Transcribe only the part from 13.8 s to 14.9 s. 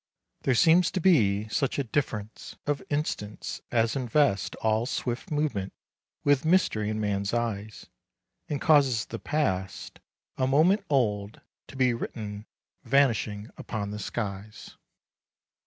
the skies.